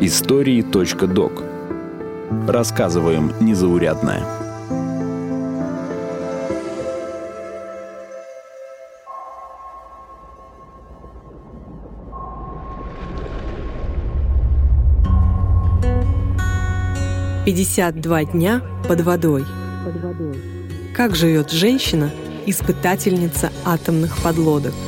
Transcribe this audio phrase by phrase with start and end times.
[0.00, 1.42] Истории.док
[2.48, 4.24] Рассказываем незаурядное.
[17.44, 19.44] Пятьдесят два дня под водой.
[20.96, 22.10] Как живет женщина,
[22.46, 24.72] испытательница атомных подлодок–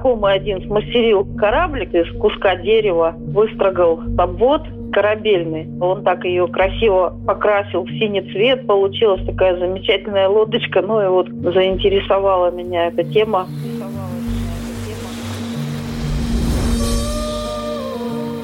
[0.00, 5.68] знакомый один смастерил кораблик из куска дерева, выстрогал обвод корабельный.
[5.80, 8.66] Он так ее красиво покрасил в синий цвет.
[8.66, 10.82] Получилась такая замечательная лодочка.
[10.82, 13.46] Ну и вот заинтересовала меня эта тема.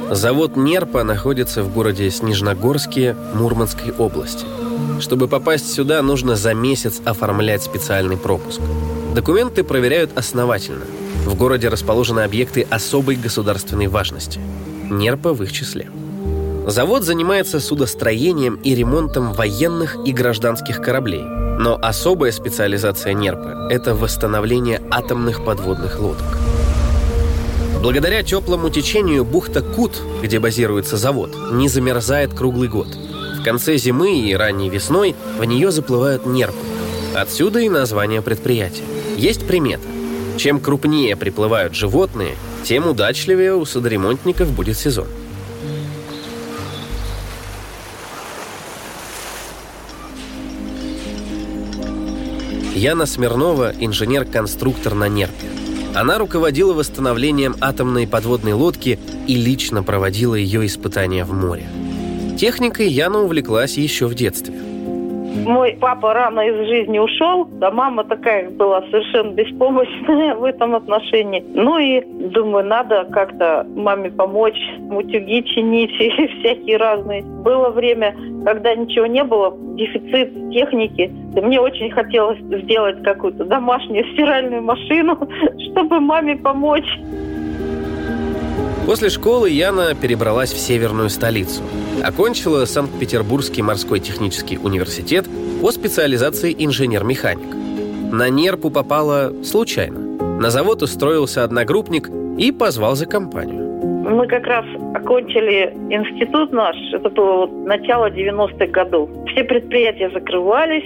[0.09, 4.47] Завод «Нерпа» находится в городе Снежногорске Мурманской области.
[5.01, 8.61] Чтобы попасть сюда, нужно за месяц оформлять специальный пропуск.
[9.17, 10.85] Документы проверяют основательно–
[11.27, 14.41] в городе расположены объекты особой государственной важности.
[14.89, 15.91] Нерпа в их числе.
[16.67, 21.23] Завод занимается судостроением и ремонтом военных и гражданских кораблей.
[21.23, 26.39] Но особая специализация НЕРПа– это восстановление атомных подводных лодок.
[27.83, 32.89] Благодаря теплому течению бухта Кут, где базируется завод, не замерзает круглый год.
[33.39, 36.59] В конце зимы и ранней весной в нее заплывают нерпы.
[37.15, 38.85] Отсюда и название предприятия.
[39.17, 39.87] Есть примета.
[40.37, 45.09] Чем крупнее приплывают животные, тем удачливее у судоремонтников будет сезон.
[52.75, 55.47] Яна Смирнова– инженер-конструктор на Нерпе.
[55.95, 61.67] Она руководила восстановлением атомной подводной лодки и лично проводила ее испытания в море.
[62.39, 64.66] Техникой Яна увлеклась еще в детстве.
[65.45, 71.45] Мой папа рано из жизни ушел, а мама такая была совершенно беспомощная в этом отношении.
[71.55, 74.59] Ну и думаю, надо как-то маме помочь,
[74.91, 77.23] утюги чинить и всякие разные.
[77.23, 78.15] Было время,
[78.45, 81.13] когда ничего не было, дефицит техники.
[81.37, 85.19] И мне очень хотелось сделать какую-то домашнюю стиральную машину,
[85.71, 86.89] чтобы маме помочь.
[88.87, 91.61] После школы Яна перебралась в северную столицу.
[92.05, 95.27] Окончила Санкт-Петербургский морской технический университет
[95.61, 97.49] по специализации инженер-механик.
[98.13, 99.99] На Нерпу попала случайно.
[100.41, 102.09] На завод устроился одногруппник
[102.39, 103.65] и позвал за компанию.
[104.09, 104.65] Мы как раз
[104.95, 109.11] окончили институт наш, это было вот начало 90-х годов.
[109.33, 110.85] Все предприятия закрывались,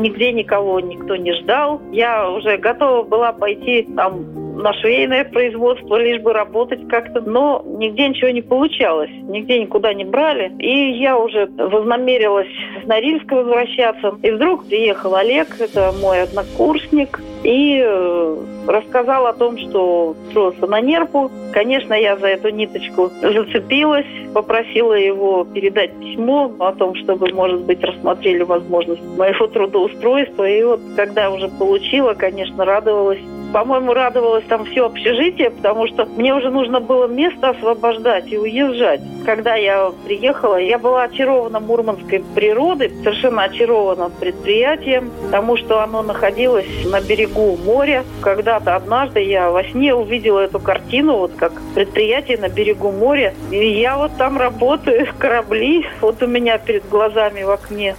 [0.00, 1.80] нигде никого никто не ждал.
[1.92, 8.08] Я уже готова была пойти там на швейное производство, лишь бы работать как-то, но нигде
[8.08, 10.52] ничего не получалось, нигде никуда не брали.
[10.58, 12.48] И я уже вознамерилась
[12.82, 14.14] в Норильск возвращаться.
[14.22, 20.80] И вдруг приехал Олег, это мой однокурсник, и э, рассказал о том, что устроился на
[20.80, 21.30] нерпу.
[21.52, 27.82] Конечно, я за эту ниточку зацепилась, попросила его передать письмо о том, чтобы, может быть,
[27.82, 30.48] рассмотрели возможность моего трудоустройства.
[30.48, 33.20] И вот, когда уже получила, конечно, радовалась
[33.52, 39.00] по-моему, радовалось там все общежитие, потому что мне уже нужно было место освобождать и уезжать.
[39.24, 46.66] Когда я приехала, я была очарована мурманской природой, совершенно очарована предприятием, потому что оно находилось
[46.84, 48.04] на берегу моря.
[48.20, 53.34] Когда-то однажды я во сне увидела эту картину, вот как предприятие на берегу моря.
[53.50, 57.96] И я вот там работаю, корабли, вот у меня перед глазами в окне.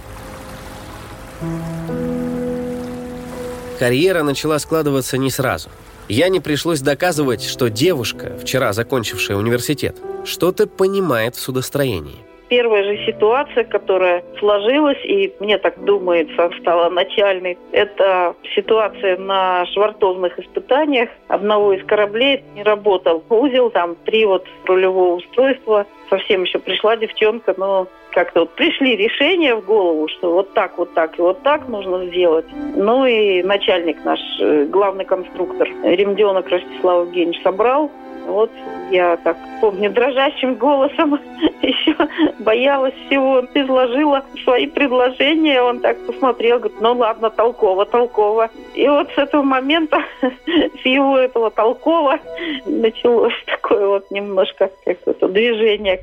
[3.82, 5.68] Карьера начала складываться не сразу.
[6.08, 12.14] Я не пришлось доказывать, что девушка, вчера закончившая университет, что-то понимает в судостроении.
[12.48, 20.38] Первая же ситуация, которая сложилась, и мне так думается, стала начальной, это ситуация на швартовных
[20.38, 21.10] испытаниях.
[21.26, 25.86] Одного из кораблей не работал узел, там три вот рулевого устройства.
[26.08, 30.94] Совсем еще пришла девчонка, но как-то вот пришли решения в голову, что вот так, вот
[30.94, 32.46] так и вот так нужно сделать.
[32.76, 37.90] Ну и начальник наш, э, главный конструктор Ремденок Ростислав Евгеньевич собрал
[38.26, 38.50] вот
[38.90, 41.18] я так помню дрожащим голосом
[41.62, 41.96] еще
[42.38, 43.44] боялась всего.
[43.54, 45.60] Изложила свои предложения.
[45.62, 48.50] Он так посмотрел, говорит, ну ладно, толково, толково.
[48.74, 52.18] И вот с этого момента, с его этого толково,
[52.66, 56.00] началось такое вот немножко какое-то движение.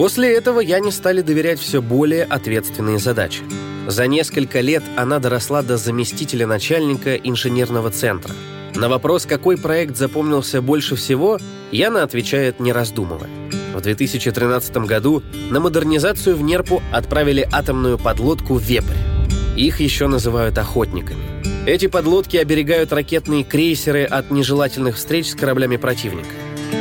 [0.00, 3.42] После этого я не стали доверять все более ответственные задачи.
[3.86, 8.34] За несколько лет она доросла до заместителя начальника инженерного центра–
[8.74, 11.38] На вопрос, какой проект запомнился больше всего,
[11.70, 13.28] Яна отвечает, не раздумывая.
[13.74, 18.96] В 2013 году на модернизацию в Нерпу отправили атомную подлодку «Вепрь».
[19.54, 21.20] Их еще называют охотниками.
[21.66, 26.30] Эти подлодки оберегают ракетные крейсеры от нежелательных встреч с кораблями противника.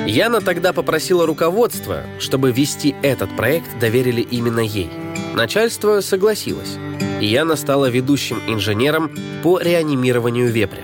[0.07, 4.89] Яна тогда попросила руководство, чтобы вести этот проект доверили именно ей.
[5.33, 6.77] Начальство согласилось,
[7.21, 9.11] и Яна стала ведущим инженером
[9.43, 10.83] по реанимированию вепря.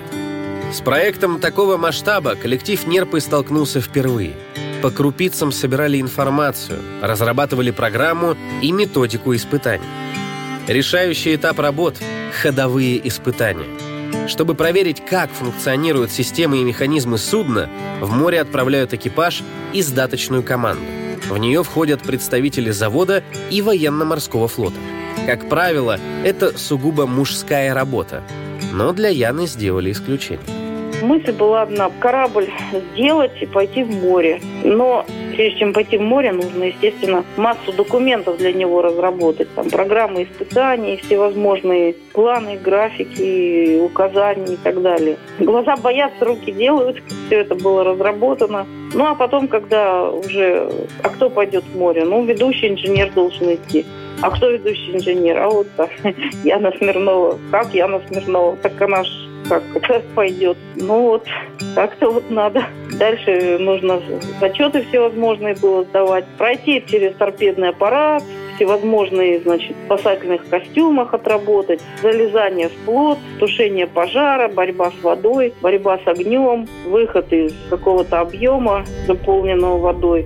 [0.72, 4.34] С проектом такого масштаба коллектив Нерпы столкнулся впервые.
[4.82, 9.86] По крупицам собирали информацию, разрабатывали программу и методику испытаний.
[10.68, 11.96] Решающий этап работ–
[12.42, 13.85] ходовые испытания.
[14.28, 17.70] Чтобы проверить, как функционируют системы и механизмы судна,
[18.02, 19.44] в море отправляют экипаж
[19.74, 20.84] и сдаточную команду.
[21.30, 24.76] В нее входят представители завода и военно-морского флота.
[25.26, 28.24] Как правило, это сугубо мужская работа,
[28.74, 30.46] но для Яны сделали исключение.
[31.02, 32.50] Мысль была одна– корабль
[32.94, 34.40] сделать и пойти в море.
[34.64, 39.48] Но прежде чем пойти в море, нужно, естественно, массу документов для него разработать.
[39.56, 45.18] Там программы испытаний, всевозможные планы, графики, указания и так далее.
[45.40, 47.02] Глаза боятся, руки делают.
[47.28, 48.66] Все это было разработано.
[48.94, 50.72] Ну, а потом, когда уже...
[51.04, 52.06] А кто пойдет в море?
[52.06, 53.86] Ну, ведущий инженер должен идти.
[54.22, 55.38] А кто ведущий инженер?
[55.40, 55.90] А вот так.
[56.44, 57.38] Яна Смирнова.
[57.52, 58.56] Как Яна Смирнова?
[58.58, 59.08] Так она ж
[59.50, 60.58] как это пойдет.
[60.76, 61.26] Ну вот,
[61.76, 62.66] как-то вот надо.
[62.98, 64.02] Дальше нужно
[64.40, 68.24] зачеты всевозможные было сдавать, пройти через торпедный аппарат,
[68.56, 76.08] всевозможные, значит, спасательных костюмах отработать, залезание в плот, тушение пожара, борьба с водой, борьба с
[76.08, 80.26] огнем, выход из какого-то объема, заполненного водой.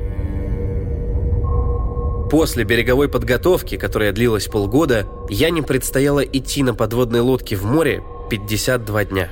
[2.29, 8.03] После береговой подготовки, которая длилась полгода, я не предстояло идти на подводной лодке в море
[8.29, 9.29] 52 дня.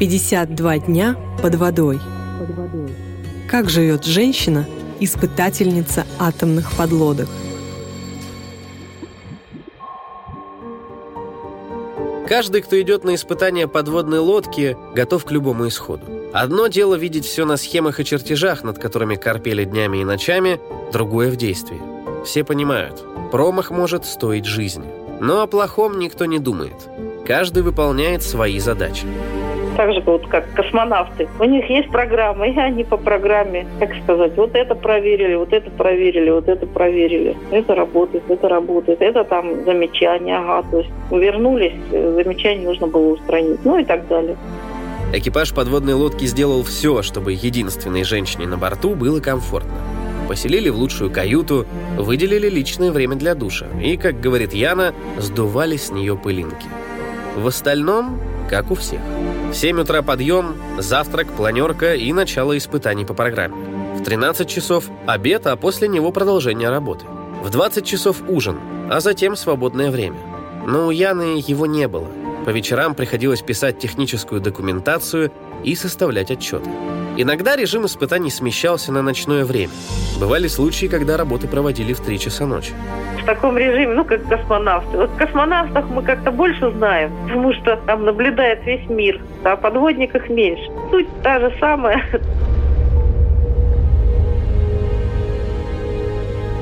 [0.00, 2.00] 52 дня под водой.
[3.48, 4.66] Как живет женщина,
[4.98, 7.28] испытательница атомных подлодок?
[12.28, 16.04] Каждый, кто идет на испытание подводной лодки, готов к любому исходу.
[16.32, 20.60] Одно дело видеть все на схемах и чертежах, над которыми корпели днями и ночами,
[20.92, 21.95] другое в действии.
[22.26, 24.86] Все понимают, промах может стоить жизни.
[25.20, 26.74] Но о плохом никто не думает.
[27.24, 29.06] Каждый выполняет свои задачи.
[29.76, 31.28] Так же вот как космонавты.
[31.38, 35.70] У них есть программа, и они по программе, как сказать, вот это проверили, вот это
[35.70, 37.36] проверили, вот это проверили.
[37.52, 40.66] Это работает, это работает, это там замечание, ага.
[40.68, 44.36] То есть вернулись, замечание нужно было устранить, ну и так далее.
[45.12, 49.95] Экипаж подводной лодки сделал все, чтобы единственной женщине на борту было комфортно.
[50.28, 55.90] Поселили в лучшую каюту, выделили личное время для душа и, как говорит Яна, сдували с
[55.90, 56.66] нее пылинки.
[57.36, 58.20] В остальном,
[58.50, 59.00] как у всех.
[59.50, 63.56] В 7 утра подъем, завтрак, планерка и начало испытаний по программе.
[63.96, 67.06] В 13 часов обед, а после него продолжение работы.
[67.42, 68.58] В 20 часов ужин,
[68.90, 70.18] а затем свободное время.
[70.66, 72.08] Но у Яны его не было.
[72.44, 75.32] По вечерам приходилось писать техническую документацию
[75.64, 76.70] и составлять отчеты.
[77.18, 79.72] Иногда режим испытаний смещался на ночное время.
[80.20, 82.72] Бывали случаи, когда работы проводили в 3 часа ночи.
[83.22, 84.96] В таком режиме, ну, как космонавты.
[84.96, 90.28] Вот космонавтах мы как-то больше знаем, потому что там наблюдает весь мир, а о подводниках
[90.28, 90.70] меньше.
[90.90, 92.04] Суть та же самая.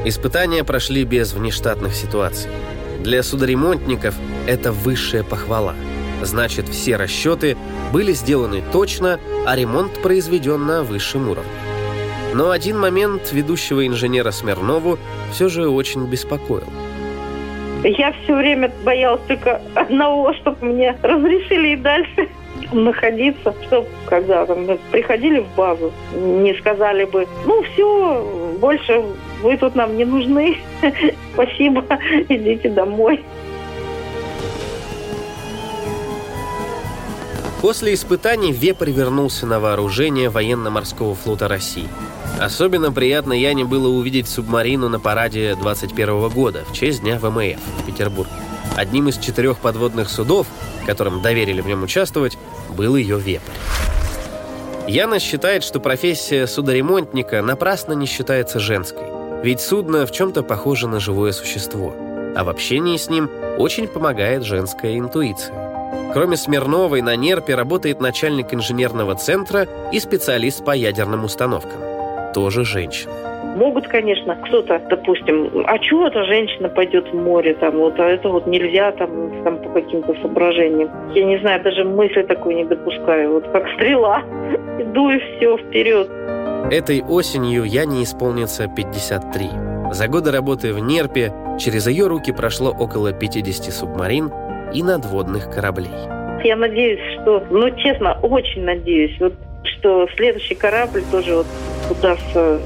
[0.07, 2.51] Испытания прошли без внештатных ситуаций.
[3.01, 4.15] Для судоремонтников
[4.47, 5.75] это высшая похвала.
[6.23, 7.57] Значит, все расчеты
[7.93, 11.51] были сделаны точно, а ремонт произведен на высшем уровне.
[12.35, 14.99] Но один момент ведущего инженера Смирнову
[15.31, 16.67] все же очень беспокоил.
[17.85, 22.29] Я все время боялась только одного, чтобы мне разрешили и дальше
[22.73, 29.03] находиться, чтобы когда там, приходили в базу, не сказали бы, ну все, больше
[29.43, 30.57] вы тут нам не нужны,
[31.35, 31.85] спасибо,
[32.29, 33.23] идите домой.
[37.65, 41.89] После испытаний Вепрь вернулся на вооружение военно-морского флота России.
[42.39, 47.87] Особенно приятно Яне было увидеть субмарину на параде 21 года в честь Дня ВМФ в
[47.87, 48.35] Петербурге.
[48.77, 50.47] Одним из четырех подводных судов,
[50.85, 52.37] которым доверили в нем участвовать,
[52.69, 53.55] был ее «Вепрь».
[54.87, 59.07] Яна считает, что профессия судоремонтника напрасно не считается женской,
[59.43, 61.97] ведь судно в чем-то похоже на живое существо,
[62.37, 65.65] а в общении с ним очень помогает женская интуиция.
[66.15, 71.81] Кроме Смирновой, на Нерпе работает начальник инженерного центра и специалист по ядерным установкам.
[72.33, 73.13] Тоже женщина.
[73.57, 78.29] Могут, конечно, кто-то, допустим, а чего эта женщина пойдет в море, там, вот, а это
[78.29, 80.89] вот нельзя, там, там по каким-то соображениям.
[81.15, 83.33] Я не знаю, даже мысли такой не допускаю.
[83.33, 84.21] Вот как стрела,
[84.79, 86.09] иду и все, вперед.
[86.71, 89.49] Этой осенью я не исполнится 53.
[89.91, 94.31] За годы работы в Нерпе через ее руки прошло около 50 субмарин
[94.75, 95.91] и надводных кораблей.
[96.43, 99.33] Я надеюсь, что, ну, честно, очень надеюсь, вот,
[99.65, 101.47] что следующий корабль тоже вот
[101.91, 102.61] удастся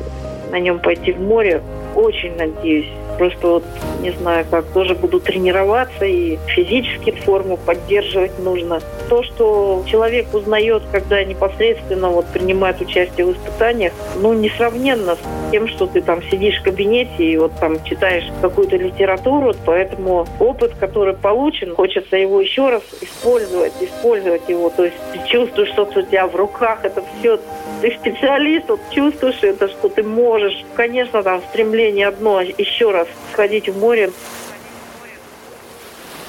[0.50, 1.62] на нем пойти в море.
[1.94, 2.88] Очень надеюсь.
[3.18, 3.64] Просто вот
[4.00, 8.80] не знаю как, тоже буду тренироваться и физически форму поддерживать нужно.
[9.08, 15.66] То, что человек узнает, когда непосредственно вот принимает участие в испытаниях, ну, несравненно с тем,
[15.68, 21.14] что ты там сидишь в кабинете и вот там читаешь какую-то литературу, поэтому опыт, который
[21.14, 24.68] получен, хочется его еще раз использовать, использовать его.
[24.70, 27.38] То есть ты чувствуешь, что у тебя в руках это все
[27.80, 30.64] ты специалист, вот чувствуешь это, что ты можешь.
[30.74, 34.10] Конечно, там стремление одно, еще раз сходить в море.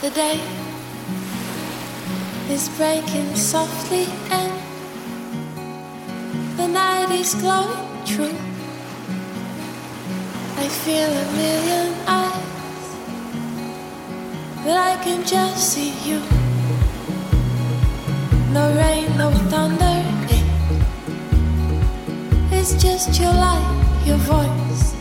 [0.01, 0.58] The day
[2.49, 4.51] is breaking softly and
[6.57, 8.35] the night is glowing true.
[10.57, 12.85] I feel a million eyes,
[14.63, 16.19] but I can just see you.
[18.51, 19.99] No rain, no thunder,
[20.33, 20.43] eh,
[22.51, 24.93] it's just your light, your voice.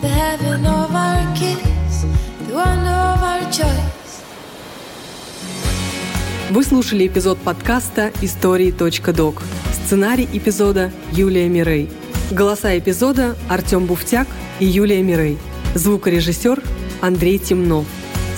[0.00, 2.04] The heaven of our kiss,
[2.46, 3.91] the wonder of our choice.
[6.52, 9.42] Вы слушали эпизод подкаста «Истории.док».
[9.72, 11.88] Сценарий эпизода Юлия Мирей.
[12.30, 14.28] Голоса эпизода Артем Буфтяк
[14.60, 15.38] и Юлия Мирей.
[15.74, 16.62] Звукорежиссер
[17.00, 17.86] Андрей Темнов.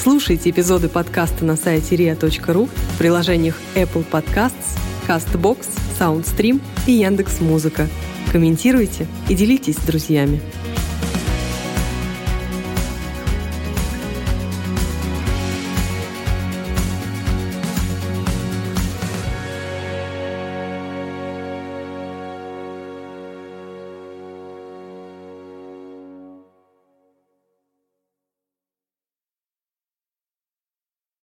[0.00, 4.78] Слушайте эпизоды подкаста на сайте ria.ru в приложениях Apple Podcasts,
[5.08, 5.66] CastBox,
[5.98, 7.88] SoundStream и Яндекс.Музыка.
[8.30, 10.40] Комментируйте и делитесь с друзьями.